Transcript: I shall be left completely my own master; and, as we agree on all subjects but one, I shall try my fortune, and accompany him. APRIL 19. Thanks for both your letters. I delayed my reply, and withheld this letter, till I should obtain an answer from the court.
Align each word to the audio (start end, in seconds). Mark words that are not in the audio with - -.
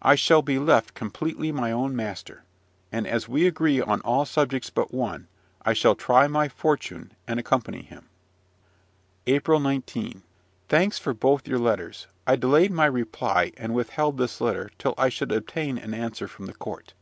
I 0.00 0.14
shall 0.14 0.42
be 0.42 0.60
left 0.60 0.94
completely 0.94 1.50
my 1.50 1.72
own 1.72 1.96
master; 1.96 2.44
and, 2.92 3.04
as 3.04 3.28
we 3.28 3.48
agree 3.48 3.80
on 3.80 4.00
all 4.02 4.24
subjects 4.24 4.70
but 4.70 4.94
one, 4.94 5.26
I 5.62 5.72
shall 5.72 5.96
try 5.96 6.28
my 6.28 6.48
fortune, 6.48 7.10
and 7.26 7.40
accompany 7.40 7.82
him. 7.82 8.08
APRIL 9.26 9.58
19. 9.58 10.22
Thanks 10.68 11.00
for 11.00 11.12
both 11.14 11.48
your 11.48 11.58
letters. 11.58 12.06
I 12.28 12.36
delayed 12.36 12.70
my 12.70 12.86
reply, 12.86 13.50
and 13.56 13.74
withheld 13.74 14.18
this 14.18 14.40
letter, 14.40 14.70
till 14.78 14.94
I 14.96 15.08
should 15.08 15.32
obtain 15.32 15.78
an 15.78 15.94
answer 15.94 16.28
from 16.28 16.46
the 16.46 16.54
court. 16.54 16.94